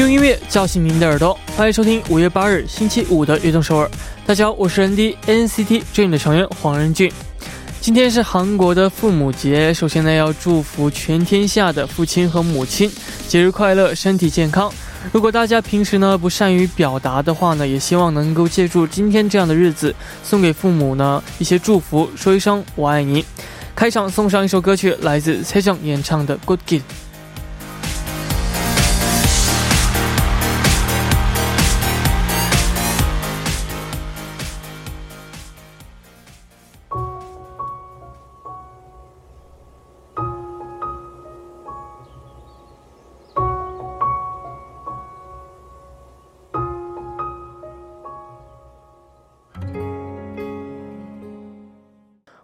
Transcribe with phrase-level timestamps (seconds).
[0.00, 3.86] 用音乐叫醒您的耳朵，欢迎收听五月八日星期五的悦动首尔。
[4.24, 7.12] 大家好，我是 N D NCT Dream 的成员黄仁俊。
[7.82, 12.90] 今天是韩国的父母节，首先呢要祝福全天下的父亲和母亲
[13.28, 14.72] 节日快乐，身体健康。
[15.12, 19.94] 如果大家平时呢不善于表达的话呢，也希望能够借助今天这样的日子，
[20.24, 23.22] 送给父母呢一些祝福，说一声我爱你。
[23.76, 26.78] 开场送上一首歌曲，来自蔡正演唱的《Good Kid》。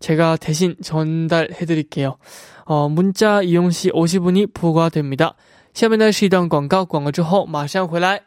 [0.00, 2.18] 제가 대신 전달해드릴게요.
[2.64, 5.34] 어, 문자 이용 시 50원이 부과됩니다.
[5.72, 8.20] 下面呢是一段广告，广告之后马上回来。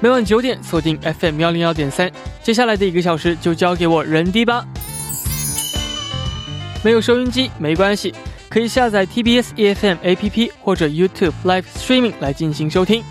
[0.00, 2.10] 每晚九点锁定 FM 幺零幺点三，
[2.42, 4.66] 接下来的一个小时就交给我人迪吧。
[6.84, 8.12] 没有收音机没关系，
[8.50, 13.04] 可以下载 TBS EFM APP 或者 YouTube Live Streaming 来进行收听。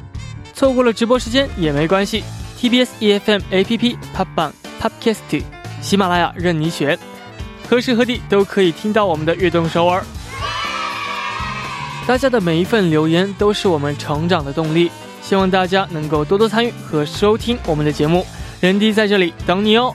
[0.53, 2.21] 错过了直播时间也没关系，
[2.59, 5.41] TBS EFM APP、Pop 榜、Podcast、
[5.86, 6.98] 喜马拉雅任你选，
[7.70, 10.04] 何时何地都可以听到我们的悦动首尔。
[12.08, 14.90] 大家的每一份留言都是我们成长的动力。
[15.22, 18.26] 希望大家能够多多参与和收听我们的节目，
[18.58, 19.94] 人迪在这里等你哦。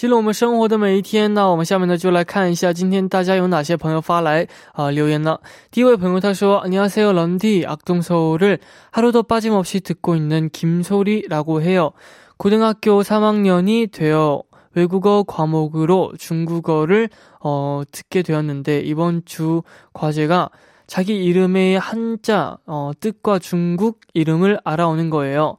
[0.00, 5.38] 记录我们生活的每一天，那我们下面呢就来看一下今天大家有哪些朋友发来啊、呃、留言呢？
[5.70, 8.58] 第一位朋友他说：“안녕하세요 런디 악동 서울을
[8.90, 11.92] 하루도 빠짐없이 듣고 있는 김소리라고 해요.
[12.36, 14.42] 고등학교 3학년이 되어
[14.74, 17.08] 외국어 과목으로 중국어를
[17.40, 19.62] 어, 듣게 되었는데 이번 주
[19.94, 20.50] 과제가
[20.86, 25.56] 자기 이름의 한자 어, 뜻과 중국 이름을 알아오는 거예요.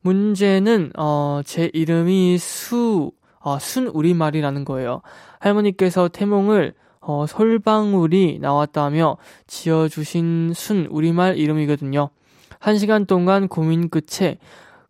[0.00, 3.12] 문제는 어, 제 이름이 수
[3.43, 5.01] 어, 순 우리말이라는 거예요.
[5.39, 9.17] 할머니께서 태몽을 어, 솔방울이 나왔다며
[9.47, 12.09] 지어주신 순 우리말 이름이거든요.
[12.59, 14.37] 한 시간 동안 고민 끝에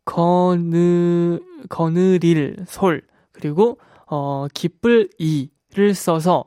[0.06, 1.40] 거느,
[1.70, 3.02] 거느릴 솔,
[3.32, 6.46] 그리고, 어, 기쁠 이를 써서,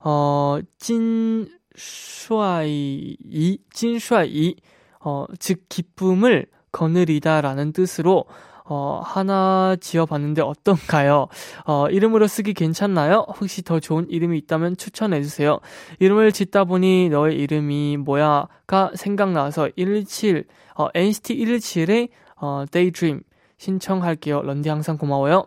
[0.00, 4.56] 어, 찐帅이, 찐帅이,
[5.00, 8.24] 어, 즉, 기쁨을 거느리다 라는 뜻으로,
[8.68, 11.28] 어, 하나 지어봤는데 어떤가요?
[11.66, 13.26] 어, 이름으로 쓰기 괜찮나요?
[13.40, 15.60] 혹시 더 좋은 이름이 있다면 추천해주세요.
[16.00, 20.44] 이름을 짓다 보니 너의 이름이 뭐야가 생각나서 117,
[20.76, 23.22] 어, NCT 117의 어, Daydream
[23.58, 24.42] 신청할게요.
[24.42, 25.46] 런디 항상 고마워요.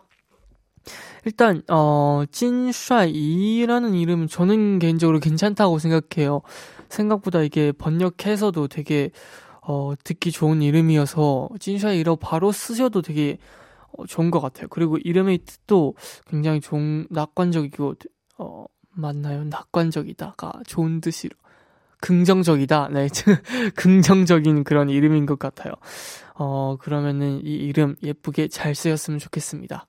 [1.24, 6.40] 일단 어 찐슈이라는 이름 저는 개인적으로 괜찮다고 생각해요.
[6.88, 9.10] 생각보다 이게 번역해서도 되게
[9.69, 13.37] 어 듣기 좋은 이름이어서 찐슈이라고 바로 쓰셔도 되게
[13.97, 14.67] 어, 좋은 것 같아요.
[14.69, 15.95] 그리고 이름의 뜻도
[16.27, 17.95] 굉장히 좋은 낙관적이고
[18.37, 19.43] 어 맞나요?
[19.45, 21.35] 낙관적이다가 좋은 뜻이로
[22.01, 22.89] 긍정적이다.
[22.91, 23.07] 네,
[23.75, 25.73] 긍정적인 그런 이름인 것 같아요.
[26.35, 29.87] 어 그러면은 이 이름 예쁘게 잘 쓰였으면 좋겠습니다.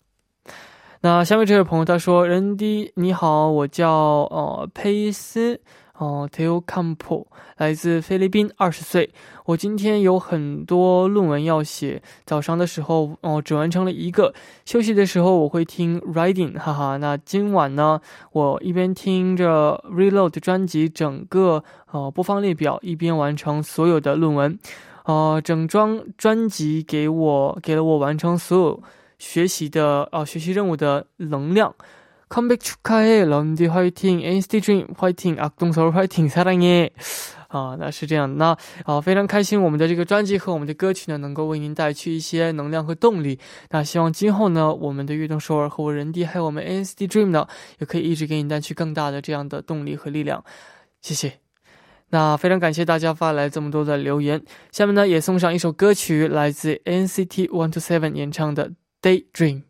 [1.03, 5.61] 那下面这位朋友他说：“人迪你好，我叫呃佩斯
[6.02, 7.28] 哦 Teo Campo，
[7.58, 9.12] 来自菲律宾，二十岁。
[9.46, 14.34] 我今天有很多论文要写，早上的时候哦只完成了一个，
[14.66, 16.98] 休息的时候我会听 Writing，哈哈。
[16.98, 18.02] 那今晚呢，
[18.32, 24.58] 我一边听着 Reload 专辑整个呃播放列表，一边完成所有的论文。
[25.06, 28.84] 呃，整张专辑给我给了我完成所有。”
[29.22, 31.76] 学习的哦，学习任务的能量。
[32.31, 36.91] Comeback 축하해 런디 화이팅 NCT Dream 화이팅 악동서울 화이팅사랑해
[37.49, 38.37] 啊，那是这样。
[38.37, 43.39] 那啊，非常开心，我们的这个专辑和我们的歌曲呢，能够为您带去一些能量和动力。
[43.71, 47.47] 那希望今后呢，我们的悦动首尔和我人弟还有我们 NCT Dream 呢，
[47.79, 50.45] 也可以一直给你带去更大的这样的动力和力量。
[51.01, 51.35] 谢谢。
[52.09, 54.43] 那非常感谢大家发来这么多的留言。
[54.73, 58.73] 下面呢，也送上一首歌曲，来自 NCT One to Seven 演唱的。
[59.01, 59.63] daydream.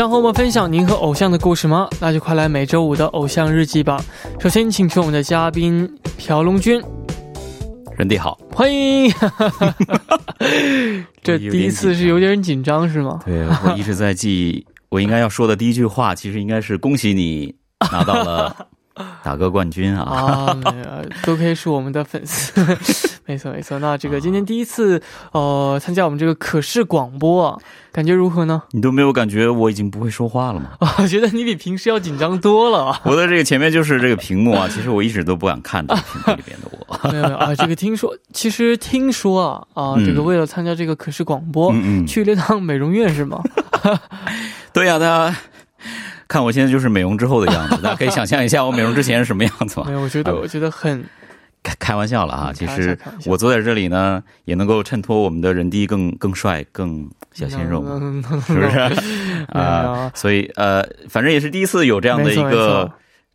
[0.00, 1.86] 想和我们分享您和偶像的故事吗？
[2.00, 4.02] 那就快来每周五的偶像日记吧。
[4.38, 5.86] 首先，请出我们的嘉宾
[6.16, 6.82] 朴龙君。
[7.98, 9.12] 人弟好，欢迎。
[11.22, 13.20] 这第一次是有点紧张是吗？
[13.26, 17.54] 对，我一直在记我应该要说的第一句话，其实应该是恭喜你
[17.92, 18.56] 拿到了。
[19.22, 20.02] 打个冠军啊！
[20.02, 20.56] 啊，
[21.24, 22.52] 都可以是我们的粉丝，
[23.26, 23.78] 没错没错。
[23.78, 25.00] 那这个今天第一次
[25.32, 27.58] 呃参加我们这个可视广播，啊，
[27.92, 28.62] 感觉如何呢？
[28.70, 30.70] 你都没有感觉我已经不会说话了吗？
[30.98, 33.00] 我觉得你比平时要紧张多了。
[33.04, 37.10] 我的这个前面就是这个屏幕啊，其实我一直都不敢看屏幕里边的我。
[37.10, 41.72] 没有没有啊，这个听说，其实听说啊啊，这个为了参加这个可视广播，
[42.06, 43.42] 去了趟美容院是吗？
[44.72, 45.34] 对呀，他。
[46.30, 49.86] 看我现在就是美容之后的样子， 大家可以想象一下我美容之前是什么样子吗？
[49.88, 51.04] 没有，我觉得我觉得很
[51.64, 52.52] 开开玩笑了啊！
[52.54, 52.96] 其实
[53.26, 57.84] 我坐在这里呢，也能够衬托我们的人低更更帅、更小鲜肉，
[58.46, 58.78] 是不是
[59.52, 60.10] 啊？
[60.14, 62.90] 所以呃，反正也是第一次有这样的一个。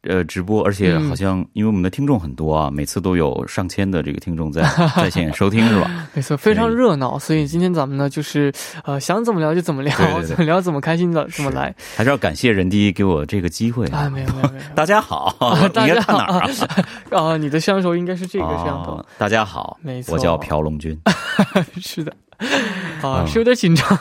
[0.08, 4.62] 呃，直播，而且好像因为我们的听众很多啊，每次都有上千的这个听众在
[4.96, 5.90] 在线收听，是吧？
[6.14, 7.18] 没错，非常热闹。
[7.20, 8.52] 所以今天咱们呢，就是
[8.84, 9.94] 呃，想怎么聊就怎么聊，
[10.24, 11.74] 怎么聊怎么开心的怎么来。
[11.96, 14.10] 还是要感谢人第一给我这个机会啊！
[14.10, 15.36] 没有没有没有， 大家好，
[15.74, 16.50] 大家看哪儿啊？
[17.12, 19.04] 啊，你的相手应该是这个相头。
[19.18, 20.98] 大家好，没错，我叫朴龙军。
[21.82, 22.14] 是的。
[23.02, 23.98] 啊，是有点紧张。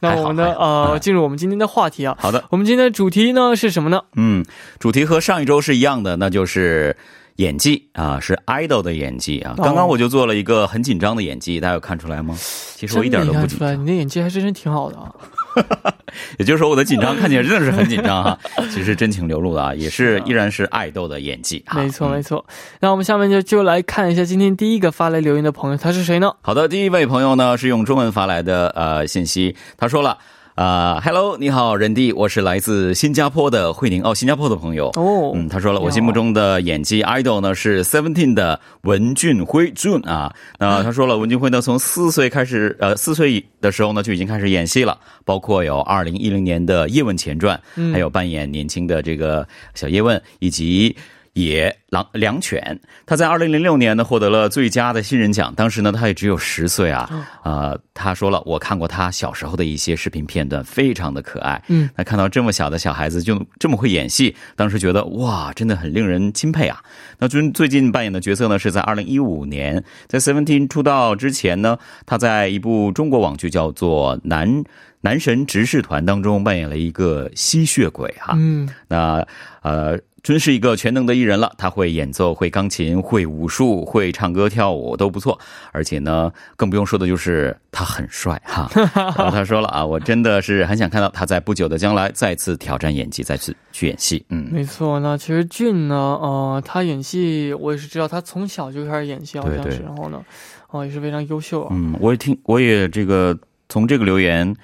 [0.00, 0.54] 那我们呢？
[0.58, 2.16] 呃，进入我们今天的话题啊。
[2.20, 4.00] 好的，我们今天的主题呢是什么呢？
[4.14, 4.44] 嗯，
[4.78, 6.96] 主题和上一周是一样的，那就是
[7.36, 9.54] 演技啊，是 idol 的演技啊。
[9.56, 12.36] 刚刚我就做了一个很紧张的演技，大家有看出来吗？
[12.76, 13.82] 其实我一点都不紧张。
[13.82, 15.12] 你的演技还真是挺好的啊。
[16.38, 18.38] 也就是说，我的紧张看起来真的是很紧张哈，
[18.70, 21.64] 其实真情流露的啊，也是依然是爱豆的演技。
[21.74, 22.44] 没错没错，
[22.80, 26.32] 那我们下面就就来看一下今天第一个发来留言的朋友，他是谁呢？
[26.40, 30.18] 好的，第一位朋友呢是用中文发来的呃信息，他说了。
[30.58, 34.88] 啊，Hello，你好，任弟，我是来自新加坡的惠宁哦，新加坡的朋友。
[34.96, 47.60] 哦，嗯，他说了，我心目中的演技 idol 呢是 Seventeen 的文俊辉 June 啊，那他说了，文俊辉呢从四岁开始，呃，四岁的时候呢就已经开始演戏了，包括有二零一零年的叶问前传，
[47.92, 49.46] 还有扮演年轻的这个
[49.76, 50.96] 小叶问，以及。
[51.34, 55.54] 野狼良犬，他在二零零六年呢获得了最佳的新人奖。
[55.54, 57.08] 当时呢，他也只有十岁啊。
[57.44, 61.62] 呃，他说了，我看过他小时候的一些视频片段，非常的可爱。
[61.68, 66.82] 嗯，那看到这么小的小孩子就这么会演戏，当时觉得哇，真的很令人钦佩啊。
[67.18, 74.64] 那最最近扮演的角色呢，是在二零一五年在 Seventeen 出道之前呢，他在一部中国网剧叫做《男
[75.00, 78.34] 男神执事团》当中扮演了一个吸血鬼哈。
[78.36, 79.24] 嗯，那
[79.62, 79.98] 呃。
[80.22, 85.38] 真是一个全能的艺人了，他会演奏，会钢琴，会武术，会唱歌跳舞都不错。
[85.72, 88.68] 而且呢，更不用说的就是他很帅哈。
[88.94, 94.24] 然后他说了啊，我真的是很想看到他在不久的将来再次挑战演技，再次去演戏。
[94.28, 94.98] 嗯，没错。
[95.00, 100.22] 那其实俊呢，呃，他演戏我也是知道，他从小就开始演戏，好像是，然后呢，
[100.70, 101.68] 哦，也是非常优秀啊。
[101.70, 104.54] 嗯，我也听，我也这个从这个留言，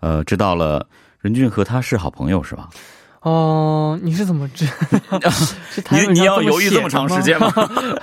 [0.00, 0.86] 呃，知道了
[1.20, 2.68] 任俊和他是好朋友是吧？
[3.24, 4.66] 哦，你是怎么知？
[5.90, 7.50] 你你要犹豫这么长时间吗？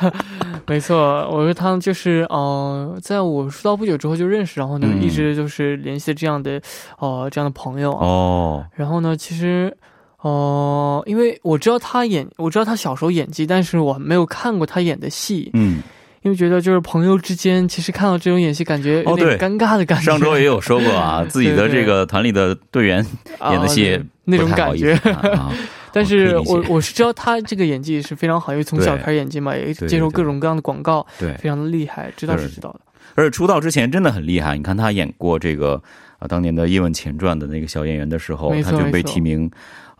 [0.65, 0.97] 没错，
[1.31, 6.59] 我说他就是呃，在我出道不久之后就认识，然后呢一直就是联系这样的
[6.99, 8.65] 呃这样的朋友哦。
[8.73, 9.75] 然后呢，其实
[10.21, 15.51] 哦，因为我知道他演，我知道他小时候演技，但是我没有看过他演的戏。
[15.53, 15.83] 嗯。
[16.21, 20.05] 因为觉得就是朋友之间，其实看到这种演戏，感觉有点尴尬的感觉。
[20.05, 23.05] 上周也有说过啊， 自己的这个团里的队员
[23.49, 24.99] 演的戏那种感觉。
[25.91, 32.79] 但是我我是知道他这个演技是非常好，因为从小开始演技嘛，也接受各种各样的广告，对，非常的厉害，知道是知道的。
[33.15, 35.81] 而且出道之前真的很厉害，你看他演过这个
[36.19, 39.49] 啊，当年的《叶问前传》的那个小演员的时候，他就被提名。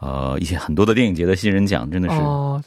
[0.02, 2.16] 呃，一些很多的电影节的新人奖，真的是。
[2.16, 2.62] 哦，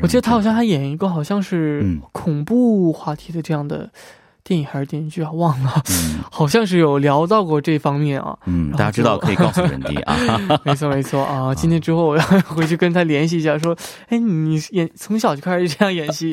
[0.00, 3.90] 我记得他好像还演一个好像是恐怖话题的这样的
[4.42, 5.70] 电影还是电视剧啊，忘了。
[5.90, 8.34] 嗯， 好像是有聊到过这方面啊。
[8.46, 10.16] 嗯，大家知道可以告诉人迪啊。
[10.64, 13.76] 没错没错 啊，今天之后我要回去跟他联系一下，说，
[14.08, 16.30] 哎，你演从小就开始这样演戏。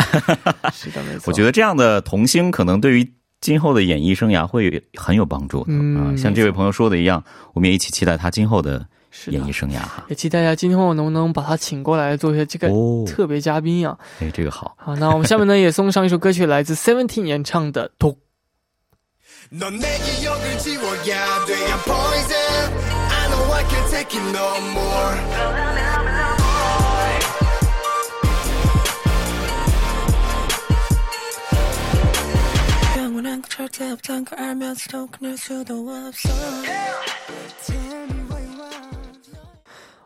[0.71, 1.23] 是的，没错。
[1.27, 6.15] 我觉得这样的童星可能对于今后的演艺生涯会很有帮助的啊。
[6.15, 7.21] 像这位朋友说的一样，
[7.53, 8.87] 我们也一起期待他今后的。
[9.25, 12.69] 演艺生涯哈，也期待一下今天我能不能把他请过来做一下这个
[13.05, 13.97] 特别嘉宾呀？
[14.21, 14.75] 哎，这个好。
[14.77, 18.09] 好，那我们下面呢也送上一首歌曲，来自 Seventeen 演唱的《毒》。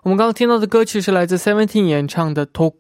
[0.03, 2.73] 我们刚刚听到的歌曲是来自 Seventeen 演唱的《Talk》。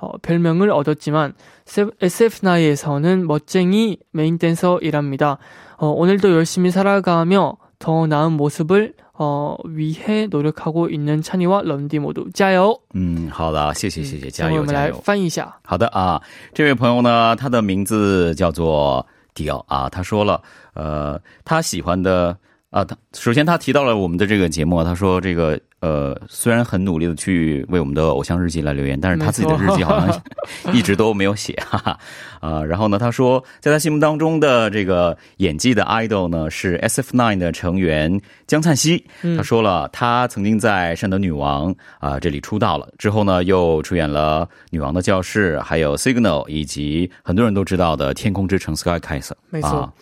[0.00, 1.34] 어, 별명을 얻었지만,
[1.66, 5.38] SF9에서는 멋쟁이 메인 댄서이랍니다.
[5.76, 12.79] 어, 오늘도 열심히 살아가며 더 나은 모습을 哦，위해 노력하고 있는 찬이와 런디 모두 加油。
[12.95, 14.61] 嗯，好的，谢谢谢谢，加油加油。
[14.61, 15.55] 我们来翻译一下。
[15.63, 16.19] 好的啊，
[16.53, 20.41] 这位朋友呢，他的名字叫做迪奥啊，他说了，
[20.73, 22.35] 呃，他喜欢的
[22.70, 25.58] 啊，他首先他提到了我们的这个节目，他说这个。
[25.80, 30.22] 呃，虽然很努力的去为我们的偶像日记来留言，但是他自己的日记好像
[30.74, 31.98] 一直都没有写，哈哈。
[32.40, 39.06] 啊，然后呢，他说，在他心目当中的这个演技的 idol 呢是 SF9 的成员江灿熙。
[39.36, 49.36] 他说了，他曾经在《善德女王》啊这里出道了，之后呢又出演了《女王的教室》，还有 Signal，以及很多人都知道的《天空之城》Sky Castle。
[49.50, 49.94] 没错。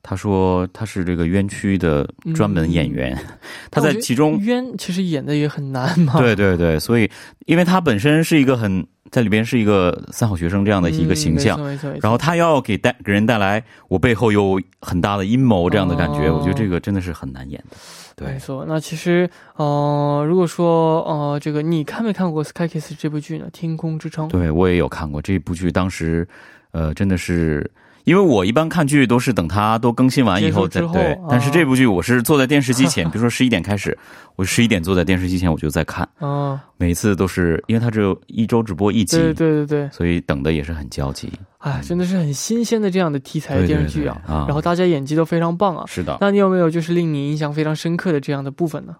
[0.08, 3.18] 他说他是这个冤屈的专门演员，
[3.72, 6.16] 他在其中冤其实演的也很难嘛。
[6.20, 7.10] 对对对，所以
[7.46, 11.58] 因为他本身是一个很在里边是一个三好学生这样的一个形象，
[12.00, 17.76] 然后他要给带给人带来我背后有很大的阴谋这样的感觉，我觉得这个真的是很难演的。
[18.14, 18.64] 对，没错。
[18.68, 23.46] 那其实呃，如果说呃，这个你看没看过《Sky Kiss》这部剧呢？
[23.50, 26.28] 《天空之城》对我也有看过这部剧，当时
[26.70, 27.68] 呃，真的是。
[28.06, 33.98] 因为我一般看剧都是等它都更新完以后再对，但是这部剧我是坐在电视机前， 比如说十一点开始，
[34.36, 41.32] 我十一点坐在电视机前我就在看，啊，每次都是因为它只有一周只播一集，对对对对，所以等的也是很焦急。
[41.58, 46.16] 哎，真的是很新鲜的这样的题材的电视剧啊，然后大家演技都非常棒啊，是的。
[46.20, 48.94] 那你有没有就是令你印象非常深刻的这样的部分呢？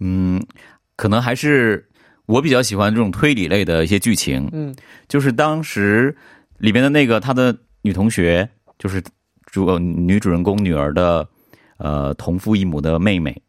[0.00, 0.42] 嗯，
[0.96, 1.86] 可能还是
[2.24, 4.74] 我比较喜欢这种推理类的一些剧情，嗯，
[5.08, 6.16] 就是当时
[6.56, 7.54] 里面的那个他的。
[7.86, 8.48] 女同学
[8.80, 9.00] 就是
[9.44, 11.24] 主女主人公女儿的
[11.78, 13.40] 呃同父异母的妹妹，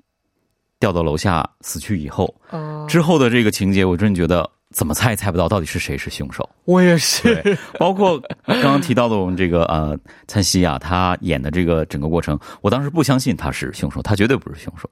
[0.80, 2.32] 掉到楼下死去以后，
[2.88, 6.48] 之后的这个情节，我真的觉得怎么猜也猜不到到底是谁是凶手。
[6.66, 14.88] 我也是，包括刚刚提到的我们这个呃灿熙啊，他演的这个整个过程，我当时不相信他是凶手，他绝对不是凶手。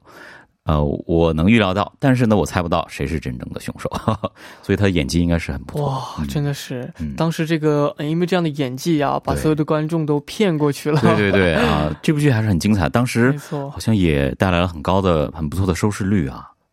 [0.66, 3.88] 呃，我能预料到，但是呢，我猜不到谁是真正的凶手，
[4.62, 5.86] 所以他的演技应该是很不错。
[5.86, 11.00] 哇，真的是，当时这个因为这样的演技啊，把所有的观众都骗过去了。
[11.00, 13.32] 对对对啊， 这部剧还是很精彩，当时
[13.70, 16.50] 好像也带来了很高的、很不错的收视率啊。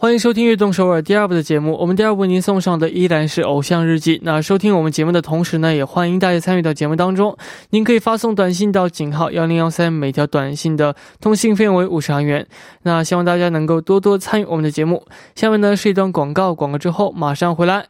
[0.00, 1.76] 欢迎收听《悦动首尔》第二部的节目。
[1.78, 4.16] 我们第二部为您送上的依然是《偶像日记》。
[4.22, 7.36] 那收听我们节目的同时呢，也欢迎大家参与到节目当中。
[7.68, 12.46] 您可以发送短信到井号幺零幺三，每条短信的通信费用为五十韩元。
[12.84, 15.04] 那希望大家能够多多参与我们的节目。
[15.34, 17.89] 下面呢是一段广告，广告之后马上回来。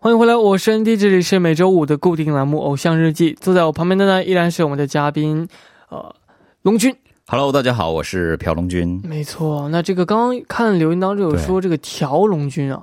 [0.00, 3.34] 欢迎回来，我是 ND，这里是每周五的固定栏目《偶像日记》。
[3.40, 5.48] 坐在我旁边的呢，依然是我们的嘉宾，
[5.88, 6.14] 呃，
[6.62, 6.94] 龙君。
[7.30, 9.02] Hello，大家好，我是朴龙君。
[9.04, 12.82] 没错，那这个刚刚看留言当中有说这个朴龙君啊，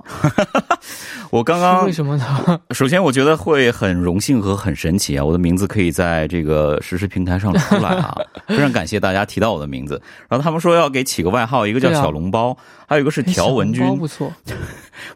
[1.30, 2.60] 我刚刚为什么呢？
[2.70, 10.00] 首先，我觉得会很荣幸和很神奇啊，我的名字可以在这个实时平台上出来啊， 非常感谢大家提到我的名字。
[10.28, 12.56] 然后他们说要给起个外号，一个叫小笼包，
[12.86, 14.32] 还有一个是条纹君，不错。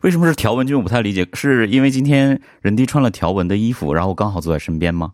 [0.00, 0.76] 为什么是条纹君？
[0.76, 5.12] 我不太理解，是因为今天人弟穿了条纹的衣服，然后刚好坐在身边吗？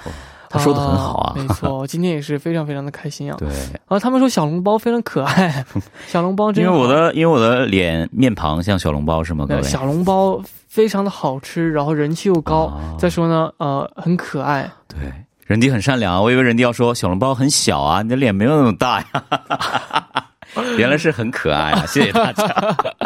[0.50, 3.37] 他说的很好啊，没错，今天也是非常非常的开心啊。
[3.87, 5.64] 啊，他们说小笼包非常可爱，
[6.06, 6.70] 小笼包真的
[13.96, 14.70] 很可爱。
[14.87, 15.12] 对，
[15.44, 19.06] 人弟很善良啊，我以为人弟要说小笼包很小啊，你的脸没有那么大呀。
[20.77, 21.85] 原来是很可爱啊！
[21.88, 22.45] 谢谢大家。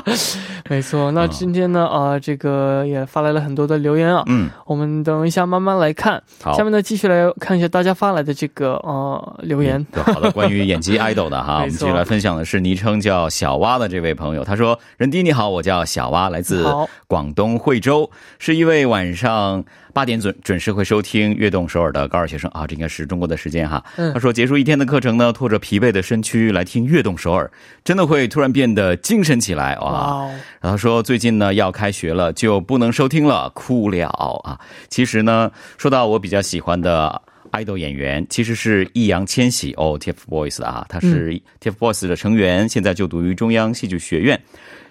[0.69, 4.23] 没错，那今天呢，啊，这个也发来了很多的留言啊。
[4.27, 6.21] 嗯，我们等一下慢慢来看。
[6.41, 9.85] 好，下面呢，继续来看一下大家发来的这个呃留言。
[9.93, 14.43] 好的，关于演技 idol 的哈，我们继续来分享的是昵称叫小蛙的这位朋友。
[14.43, 16.65] 他说：“任迪你好，我叫小蛙，来自
[17.07, 23.83] 广东惠州，是一位晚上。”八点准准时会收听《悦动首尔》的高二学生啊，这应该是中国的时间哈。
[23.95, 27.45] 他说结束一天的课程呢，拖着疲惫的身躯来听《悦动首尔》，
[27.83, 30.27] 真的会突然变得精神起来哇。
[30.59, 34.09] 然后说最近呢要开学了，就不能收听了，哭了
[34.43, 34.59] 啊。
[34.89, 44.41] 其实呢，说到我比较喜欢的爱豆演员，其实是易烊千玺哦，TFBOYS 啊，他是 TFBOYS 的成员，现在就读于中央戏剧学院。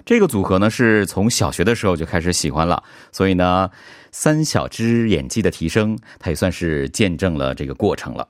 [0.04, 3.70] 这个组合呢，是从小学的时候就开始喜欢了，所以呢，
[4.12, 8.28] 三小只演技的提升，他也算是见证了这个过程了。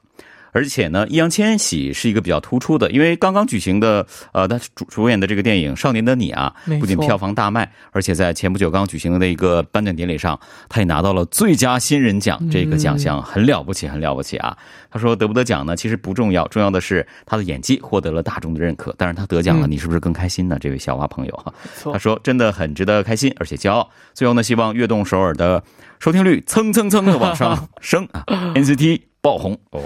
[0.52, 10.38] 而且呢，易烊千玺是一个比较突出的，因为刚刚举行的，呃，他主主演的这个电影《少年的你》啊，不仅票房大卖，而且在前不久刚举行的一个颁奖典礼上，
[10.68, 14.56] 他也拿到了最佳新人奖这个奖项，很了不起，很了不起啊！
[14.90, 18.94] 他说得不得奖呢，其实不重要，重要的是他的演技获得了大众的认可。
[18.98, 20.58] 但是他得奖了，你是不是更开心呢？
[20.60, 21.54] 这位小花朋友哈，
[21.90, 23.88] 他说真的很值得开心，而且骄傲。
[24.12, 25.62] 最后呢，希望悦动首尔的
[25.98, 28.22] 收听率蹭蹭蹭的往上升啊
[28.54, 29.00] ！NCT。
[29.22, 29.56] 爆红。
[29.70, 29.80] 哦，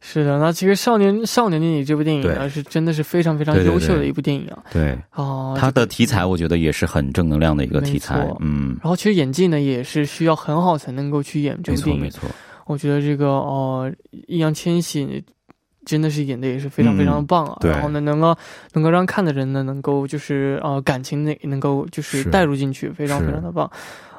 [0.00, 4.62] 是的，那其实《少年少年的你》这部电影呢，是真的是非常非常优秀的一部电影啊。
[4.72, 8.78] 对，哦，它的题材我觉得也是很正能量的一个题材，嗯。
[8.80, 12.30] 然后其实演技呢，也是需要很好才能够去演这部电影，没错。
[12.66, 13.92] 我觉得这个哦，
[14.28, 15.22] 易烊千玺
[15.84, 17.58] 真的是演的也是非常非常的棒啊。
[17.62, 18.36] 然后呢，能够
[18.72, 23.70] 能够让看的人呢，能够就是呃感情那能够就是带入进去，非常非常的棒。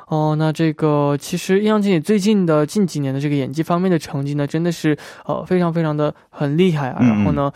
[0.08, 7.00] 哦，那这个其实易烊千玺最近的近几年的这个演技方面的成绩呢，真的是呃非常非常的很厉害啊。
[7.02, 7.52] 然后呢，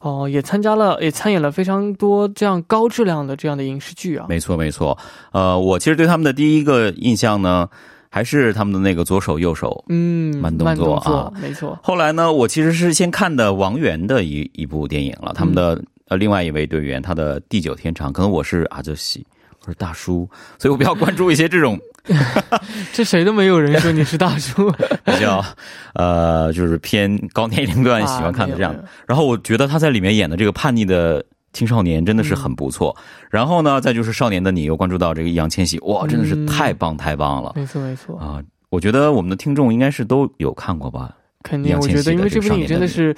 [0.00, 4.26] 哦也参加了也参演了非常多这样高质量的这样的影视剧啊。
[4.28, 4.96] 没错没错，
[5.32, 7.66] 呃，我其实对他们的第一个印象呢，
[8.10, 11.78] 还是他们的那个左手右手，嗯，慢动作啊，没错。
[11.82, 18.94] 后来呢，我其实是先看的王源的一一部电影了，他们的呃另外一位队员他的地久天长，可能我是阿哲
[19.66, 19.72] 喜。
[19.72, 21.76] 是大叔，所以我比较关注一些这种，
[22.94, 24.70] 这谁都没有人说你是大叔，
[25.04, 25.44] 比较
[25.94, 28.72] 呃，就是偏高年龄段喜欢看的这样。
[29.08, 32.96] 然后我觉得他在里面演的这个叛逆的青少年真的是很不错。
[33.28, 37.52] 然后呢，再就是少年的你，又关注到这个易烊千玺，哇，真的是太棒太棒了。
[37.56, 41.12] 没错没错啊，我觉得我们的听众应该是都有看过吧？
[41.42, 43.14] 肯定，我觉得因为这部电影真的是。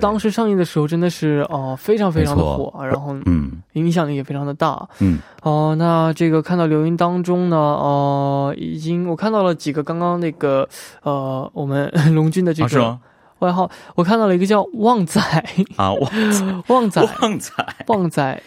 [0.00, 10.68] 当时上映的时候真的是哦，非常非常的火，然后嗯，影响力也非常的大，嗯，哦，那这个看到留言当中呢，哦，已经我看到了几个刚刚那个
[11.02, 12.98] 呃，我们 龙军的这个
[13.40, 15.20] 外号，我看到了一个叫旺仔。
[15.76, 16.10] 啊，旺
[16.68, 17.02] 旺仔。
[17.20, 17.52] 旺仔。
[17.88, 18.42] 旺仔。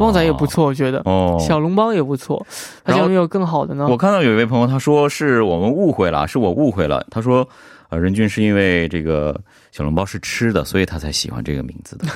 [0.00, 1.00] 旺仔也不错，我觉得。
[1.04, 2.44] 哦，小笼包也不错，
[2.84, 3.86] 还有没有更好的呢？
[3.88, 7.48] 我看到有一位朋友他说是我们误会了，是我误会了，他说
[7.88, 9.40] 呃，任俊是因为这个。
[9.76, 12.06] 小笼包是吃的，所以他才喜欢这个名字的，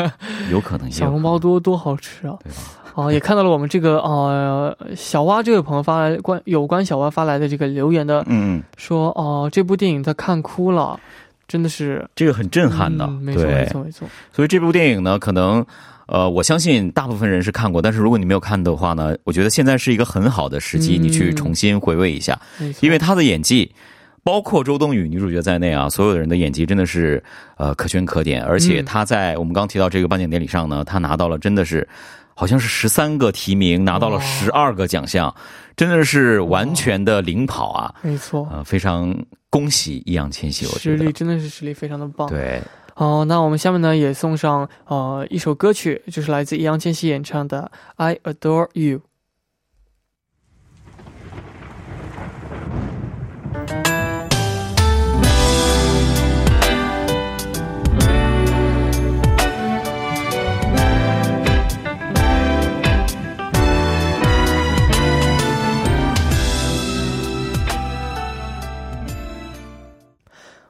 [0.52, 0.90] 有可能。
[0.90, 2.36] 小笼包多多好吃啊！
[2.44, 2.58] 对吧？
[2.94, 11.00] 哦，也看到了我们这个呃小蛙这位朋友发来关有关小蛙发来的这个留言的，嗯，说哦这部电影他看哭了，
[11.48, 14.06] 真的是这个很震撼的，没错没错没错。
[14.30, 15.64] 所以这部电影呢，可能
[16.08, 22.38] 呃我相信大部分人是看过，但是如果你没有看的话呢，我觉得现在是一个很好的时机，你去重新回味一下，
[22.80, 23.72] 因为他的演技。
[24.26, 27.22] 包括周冬雨女主角在内啊，所有的人的演技真的是
[27.58, 31.88] 呃可圈可点，而且她在我们刚提到这个颁奖典礼上呢，她拿到了真的是
[32.34, 35.32] 好像是十三个提名，拿到了十二个奖项，
[35.76, 37.94] 真的是完全的领跑啊！
[38.02, 39.16] 没错，呃，非常
[39.48, 42.28] 恭喜易烊千玺，我觉得实力真的是实力非常的棒。
[42.28, 42.60] 对，
[42.96, 48.98] 哦，那我们下面呢也送上呃一首歌曲，就是来自易烊千玺演唱的《I Adore You》。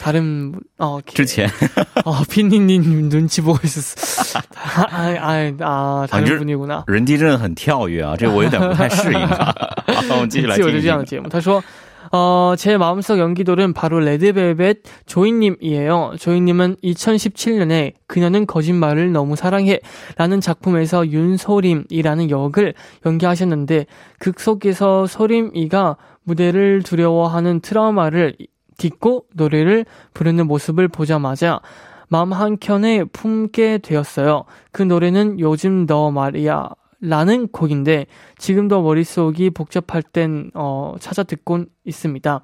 [0.00, 1.48] 다른 어之前
[2.04, 4.38] 어 피니님 눈치 보고 있었어.
[4.54, 4.86] 아,
[5.20, 6.84] 아, 아 다른 분이구나.
[6.86, 9.54] 人机真的很跳跃啊，这个我有点不太适应啊。
[10.08, 10.64] 好，我们继续来听。
[10.64, 11.62] 自由这样的节目，他说。
[12.12, 16.12] 어, 제 마음속 연기돌은 바로 레드벨벳 조이님이에요.
[16.18, 19.80] 조이님은 2017년에 그녀는 거짓말을 너무 사랑해
[20.16, 23.86] 라는 작품에서 윤소림이라는 역을 연기하셨는데
[24.20, 28.36] 극 속에서 소림이가 무대를 두려워하는 트라우마를
[28.81, 31.61] 딛고 노래를 부르는 모습을 보자마자
[32.09, 34.45] 마음 한켠에 품게 되었어요.
[34.71, 36.69] 그 노래는 요즘 너 말이야.
[37.03, 38.05] 라는 곡인데
[38.37, 42.41] 지금도 머릿속이 복잡할 땐 어, 찾아 듣곤 있습니다.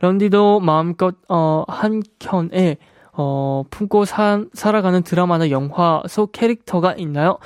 [0.00, 2.76] 런디도 마음껏 어, 한켠에
[3.12, 7.38] 어, 품고 사, 살아가는 드라마나 영화 속 캐릭터가 있나요?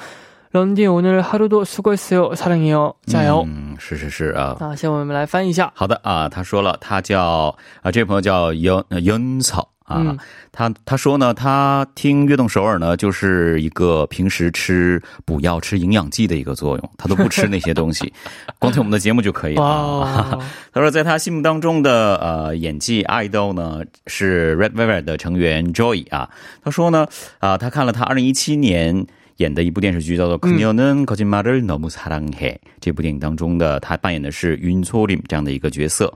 [0.55, 2.35] 런디 오늘 하루도 수고했어요.
[2.35, 2.93] 사랑해요.
[3.07, 3.45] 자요.
[3.45, 4.57] 嗯，是是是啊。
[4.59, 5.71] 那先我们来翻译一下。
[5.73, 10.17] 好的啊，他说了，他叫啊，这位朋友叫烟烟草啊，
[10.51, 18.11] 他他说呢，他听悦动首尔呢，就是一个平时吃补药、吃营养剂的一个作用，他都不吃那些东西，
[18.59, 20.37] 光听我们的节目就可以了。
[20.73, 26.29] 他说，在他心目当中的呃演技爱豆呢是 Red Velvet 的成员 Joy 啊。
[26.61, 27.07] 他说呢，
[27.39, 29.07] 啊，他看了他二零一七年。
[29.37, 32.55] 演的一部电视剧叫做《그녀는거짓말을너무사랑해》。
[32.79, 36.13] 这部电影当中的他扮演的是윤소림这样的一个角色。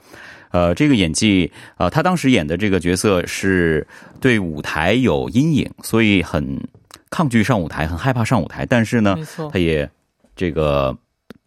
[0.51, 3.85] 呃，这个演技，呃，他当时演的这个角色是
[4.19, 6.67] 对舞台有阴影，所以很
[7.09, 8.65] 抗拒上舞台，很害怕上舞台。
[8.65, 9.17] 但是呢，
[9.51, 9.89] 他也
[10.35, 10.97] 这个。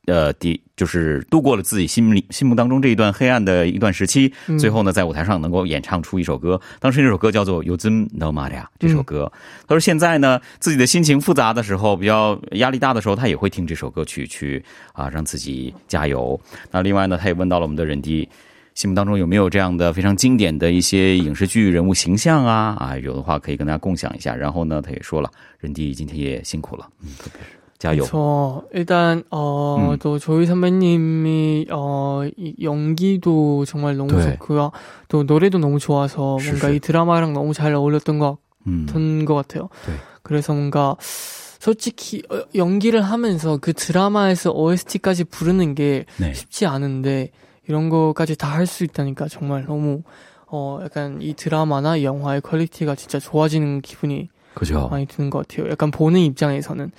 [0.06, 6.60] 呃，第就是度过了自己心里心目当中这一段黑暗的一段时期，最后呢，在舞台上能够演唱出一首歌。
[6.80, 9.32] 当时这首歌叫做《有 m No Maria》这首歌。
[9.66, 14.62] 他说现在呢，自己的心情复杂的时候，比较压力大的时候，他也会听这首歌曲去
[14.92, 16.38] 啊，让自己加油。
[16.70, 18.28] 那另外呢，他也问到了我们的人迪
[18.74, 22.76] 心目当中有没有这样的非常经典的一些影视剧人物形象啊？
[22.78, 24.36] 啊，有的话可以跟大家共享一下。
[24.36, 27.63] 然后呢，他也说了，任迪今天也辛苦了，嗯，特别是。
[28.06, 30.20] 저 일단 어또 음.
[30.20, 32.22] 조이 선배님이 어
[32.62, 34.22] 연기도 정말 너무 네.
[34.34, 34.72] 좋고요.
[35.08, 38.86] 또 노래도 너무 좋아서 뭔가 이 드라마랑 너무 잘 어울렸던 것 음.
[38.88, 39.70] 같은 것 같아요.
[39.88, 39.94] 네.
[40.24, 46.34] 그래서 뭔가 솔직히 어, 연기를 하면서 그 드라마에서 OST까지 부르는 게 네.
[46.34, 47.30] 쉽지 않은데
[47.68, 50.04] 이런 거까지 다 할 수 있다니까 정말 너무
[50.48, 54.88] 어 약간 이 드라마나 영화의 퀄리티가 진짜 좋아지는 기분이 그죠.
[54.90, 55.70] 많이 드는 것 같아요.
[55.72, 56.92] 약간 보는 입장에서는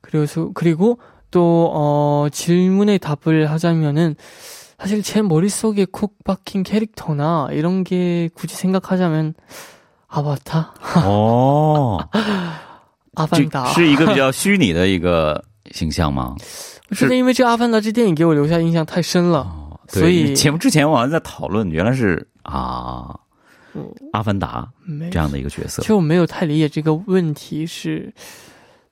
[0.00, 0.98] 그래서 그리고
[1.30, 4.16] 또 어, 질문에 답을 하자면은
[4.78, 9.34] 사실 제 머릿속에 콕 박힌 캐릭터나 이런 게 굳이 생각하자면
[10.08, 10.74] 아바타.
[11.04, 11.98] 어.
[13.14, 13.66] 아반다.
[13.74, 16.34] 是一个比较虚拟的一个形象吗？
[16.92, 19.46] 是因为这个《阿凡达》这电影给我留下印象太深了，
[19.88, 20.50] 所以其
[25.82, 28.12] 实我没有太理解这个问题是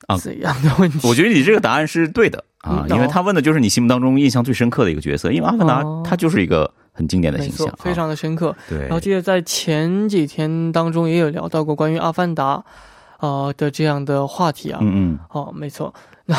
[0.06, 1.00] 啊，怎样的问题？
[1.06, 8.54] 我觉得你这个答案是对的啊，因为他问的就是你心目当中印象最深刻的一个角色，因为阿凡达他就是一个很经典的形象，非常的深刻。
[8.68, 12.62] 对，然后记得在前几天当中也有聊到过关于阿凡达
[13.18, 14.78] 啊的这样的话题啊。
[14.82, 15.92] 嗯嗯，哦，没错，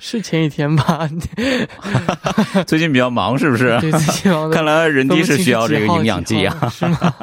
[0.00, 1.08] 是前几天吧？
[2.66, 3.78] 最近比较忙是不是？
[3.80, 4.50] 对，最近忙。
[4.52, 7.14] 看来人机是需要这个营养剂啊，是吗？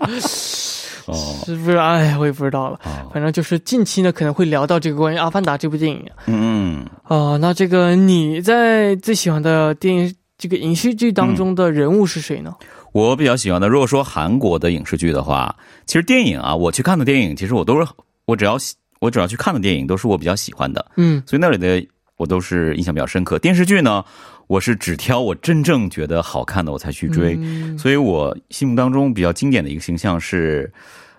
[1.14, 1.78] 是不是？
[1.78, 2.80] 哎，我也不知道了。
[3.14, 6.06] 反正就是近期呢，可能会聊到这个关于《阿凡达》这部电影。
[6.28, 6.86] 嗯。
[7.08, 12.56] 哦，那这个你在最喜欢的电影这个影视剧当中的人物是谁呢？
[12.92, 17.88] 我比较喜欢的，如果说韩国的影视剧的话，其实电影啊，我去看的电影，其实我都是
[18.26, 18.58] 我只要
[19.00, 20.86] 我只要去看的电影，都是我比较喜欢的。
[20.96, 21.22] 嗯。
[21.26, 21.86] 所以那里的
[22.20, 23.40] 我都是印象比较深刻。
[23.40, 24.06] 电视剧呢，
[24.46, 27.36] 我是只挑我真正觉得好看的我才去追。
[27.80, 30.72] 所以我心目当中比较经典的一个形象是。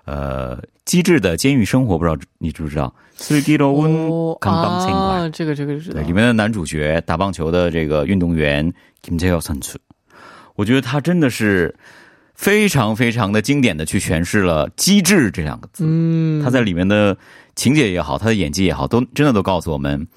[0.07, 2.93] 呃，机智的监狱生活，不知道你知不知道？
[3.15, 3.93] 斯蒂罗温
[4.41, 6.01] 康棒青馆，这个这个知道。
[6.01, 8.73] 里面的男主角打棒球的这个运动员
[10.57, 11.73] 我觉得他真的是
[12.35, 15.85] 非常非常的经典的去诠释了“机智”这两个字。
[15.87, 17.17] 嗯，他在里面的
[17.55, 20.09] 情节也好，他的演技也好，都真的都告诉我们。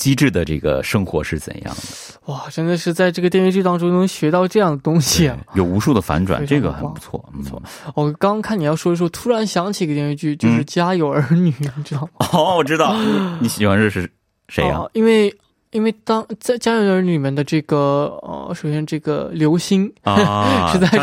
[0.00, 2.32] 机智的这个生活是怎样的？
[2.32, 5.36] 哇，真的是在这个电视剧当中能学到这样的东西啊！
[5.54, 7.62] 有无数的反转，这个很不错，不错。
[7.94, 12.26] 我刚刚看你要说一说，突然想起一个电视剧，就是《家有儿女》，你知道吗？
[12.32, 12.96] 哦，我知道。
[13.40, 14.10] 你喜欢的是
[14.48, 14.82] 谁呀？
[14.94, 15.32] 因为。
[15.72, 21.02] 因为当在《家有儿女》里面的这个呃，首先这个刘星啊， 实在是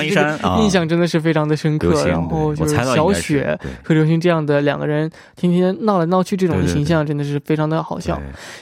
[0.62, 2.06] 印象真的是非常的深刻。
[2.06, 8.20] 然后就是小雪和刘星这样的两个人天天闹来闹去这种形象，真的是非常的好笑。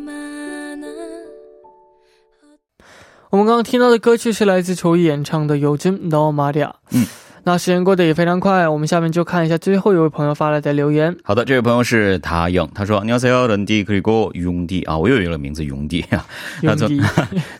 [3.30, 6.66] 我们刚刚听到的歌曲是来自球衣演唱的《有真 No Maria》。
[6.92, 7.06] 嗯，
[7.42, 11.16] 那时间过得也非常快，我们下面就看一下最后一位朋友发来的留言。
[11.24, 14.84] 好的，这位朋友是他영타说：“안녕하세요런디그리고용 디。
[14.84, 16.24] 啊，我又有了名字용디啊。
[16.62, 17.00] 용디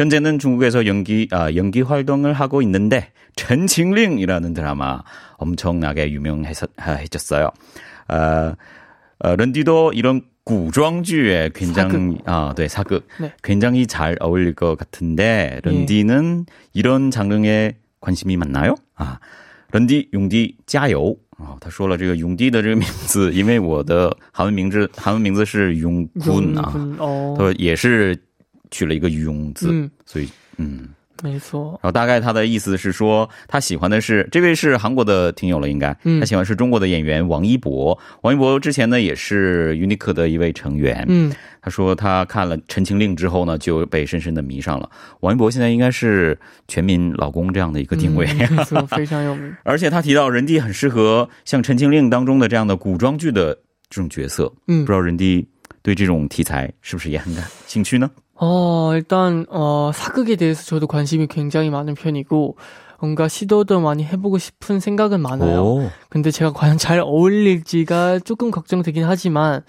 [0.00, 5.02] 현재는 중국에서 연기 아, 연기 활동을 하고 있는데 전칭링이라는 드라마
[5.36, 7.50] 엄청나게 유명해졌어요.
[8.08, 8.54] 아,
[9.18, 13.32] 어, 런디도 이런 구庄주에 굉장히 아, 네, 사극 네.
[13.42, 16.52] 굉장히 잘 어울릴 것 같은데 런디는 네.
[16.72, 18.76] 이런 장르에 관심이 많나요?
[18.94, 19.18] 아,
[19.72, 28.16] 런디 용디 加油哦，他说了这个永帝的这个名字，因为我的韩文名字韩文名字是永坤啊，哦，他说也是
[28.71, 30.89] 取了一个勇字，所以嗯。
[31.23, 37.95] 没错，然后大概他的意思是说，他喜欢的是这位是韩国的听友了，应该，他喜欢是中国的演员王一博。
[38.21, 41.05] 王一博之前呢也是 UNIQ 的一位成员。
[41.07, 41.31] 嗯，
[41.61, 44.89] 他说他看了《陈情令》之后呢，就被深深的迷上了。
[45.19, 46.35] 王一博现在应该是
[46.67, 48.25] 全民老公这样的一个定位，
[48.89, 49.55] 非常有名。
[49.61, 53.53] 而且他提到人弟很适合像《陈情令》当中的这样的古装剧的
[53.91, 54.51] 这种角色。
[54.65, 55.47] 嗯，不知道人弟
[55.82, 58.10] 对这种题材是不是也很感兴趣呢？
[58.38, 62.56] 어, 일단, 어, 사극에 대해서 저도 관심이 굉장히 많은 편이고,
[63.00, 65.62] 뭔가 시도도 많이 해보고 싶은 생각은 많아요.
[65.62, 65.90] 오.
[66.10, 69.62] 근데 제가 과연 잘 어울릴지가 조금 걱정되긴 하지만,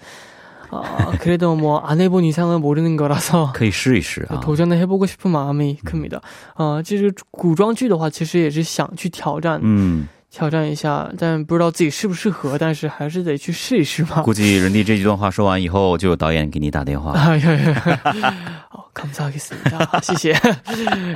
[0.70, 0.82] 어,
[1.20, 6.20] 그래도 뭐 안 해본 이상은 모르는 거라서 可以试一试 도전을 해보고 싶은 마음이 큽니다.
[6.56, 10.08] 어, 其实古装剧的话，其实也是想去挑战， 음.
[10.33, 14.23] 挑战一下，但不知道自己适不适合，但是还是得去试一试吧。
[14.23, 17.13] 估计人弟这几段话说完以后，就有导演给你打电话。
[18.67, 19.51] 好，complacis，
[20.01, 20.33] 谢谢。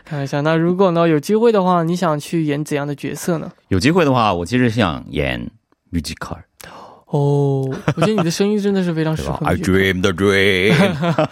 [0.05, 3.51] 看一下，那如果呢有机会的话，你想去演怎样的角色呢？
[3.69, 5.49] 有机会的话，我其实想演
[5.91, 6.37] musical。
[7.07, 9.45] 哦，我觉得你的声音真的是非常适合。
[9.45, 10.73] I dream the dream。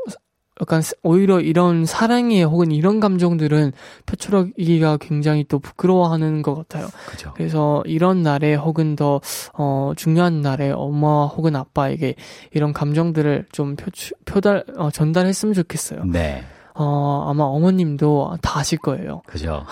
[0.61, 3.73] 약간 오히려 이런 사랑의 혹은 이런 감정들은
[4.07, 6.89] 표출하기가 굉장히 또 부끄러워하는 것 같아요.
[7.07, 7.33] 그죠.
[7.35, 9.21] 그래서 이런 날에 혹은 더
[9.55, 12.15] 어, 중요한 날에 엄마 혹은 아빠에게
[12.53, 16.05] 이런 감정들을 좀 표출, 표달 어, 전달했으면 좋겠어요.
[16.05, 16.45] 네.
[16.75, 19.23] 어, 아마 어머님도 다 아실 거예요.
[19.27, 19.65] 그죠.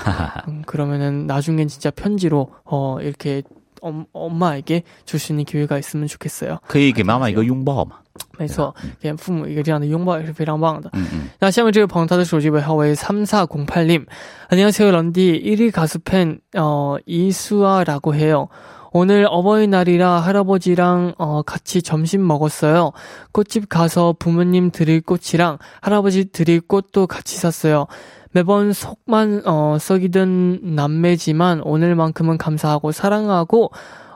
[0.48, 3.42] 음, 그러면은 나중엔 진짜 편지로 어, 이렇게
[3.85, 6.59] 엄, 엄마에게 줄 수 있는 기회가 있으면 좋겠어요.
[6.67, 7.97] 可以给妈妈一个拥抱嘛？
[8.37, 10.89] 没错，给父母一个这样的拥抱也是非常棒的。
[10.93, 11.29] 嗯嗯。
[11.39, 14.05] 那下面这位朋友，他的手机尾号为三四공팔님
[14.49, 18.49] 안녕하세요 런디 1위 가수 팬 어, 이수아라고 해요.
[18.93, 22.91] 오늘 어버이날이라 할아버지랑 어, 같이 점심 먹었어요.
[23.31, 27.87] 꽃집 가서 부모님 드릴 꽃이랑 할아버지 드릴 꽃도 같이 샀어요.
[28.36, 33.70] 매번 속만 어, 썩이던 남매지만 오늘만큼은 감사하고 사랑하고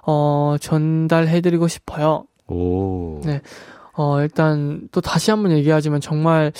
[0.07, 2.27] 어, 전달해드리고 싶어요.
[2.47, 3.23] 오.
[3.25, 3.41] 네.
[3.95, 6.53] 어, 일단 또 다시 한번 얘기하지만 정말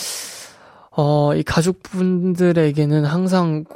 [0.97, 3.67] 어, 이 가족분들에게는 항상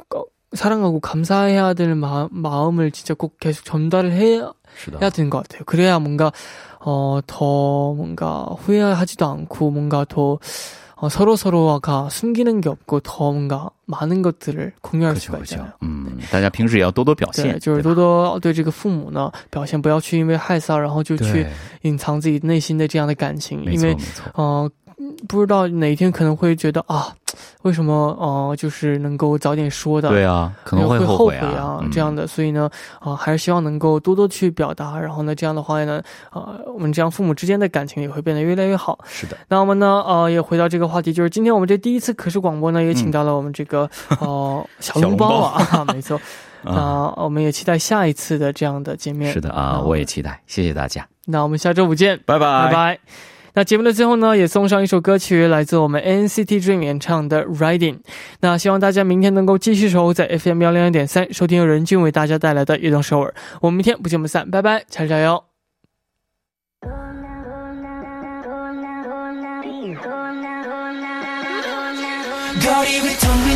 [0.53, 4.51] 사랑하고 감사해야 될 마, 마음을 진짜 꼭 계속 전달을 해야,
[4.99, 5.61] 해야 되는 것 같아요.
[5.67, 6.31] 그래야 뭔가,
[6.79, 10.39] 어, 더 뭔가 후회하지도 않고 뭔가 더
[10.96, 15.72] 어, 서로 서로가 숨기는 게 없고 더 뭔가 많은 것들을 공유할 수가 있잖아요.
[15.82, 17.52] 음, 大家平时也要多多表现。
[17.52, 21.46] 对，就是多多对这个父母呢表现，不要去因为害臊，然后就去
[21.82, 23.96] 隐藏自己内心的这样的感情，因为
[24.34, 24.70] 呃。
[25.27, 27.13] 不知道哪一天可能会觉得啊，
[27.63, 30.09] 为什么哦，就是能够早点说的？
[30.09, 32.25] 对啊，可能会后悔啊，这样的。
[32.25, 32.69] 所以呢，
[32.99, 34.99] 啊，还是希望能够多多去表达。
[34.99, 38.97] 然后呢，这样的话呢，啊，我们这样父母之间的感情也会变得越来越好。
[39.05, 39.35] 是的。
[39.47, 43.89] 那我们呢，呃，也回到这个话题，就是今天我们这第一次可视广播呢，也请到了我们这个
[44.21, 46.19] 哦小笼包 啊，没错。
[46.65, 49.31] 呃我们也期待下一次的这样的见面。
[49.31, 50.41] 是的啊，我也期待。
[50.47, 51.07] 谢谢大家。
[51.25, 53.34] 那我们下周五见，拜拜拜拜。
[53.54, 57.94] 那节目的最后呢，也送上一首歌曲，来自我们 NCT Dream 演唱的《Riding》。
[58.40, 63.34] 那希望大家明天能够继续守候在 FM 幺零二点三，收听由任俊为大家带来的《悦动首尔》。
[63.60, 65.42] 我们明天不见不散，拜拜，加油加油！
[72.60, 73.53] 거리 위텅빈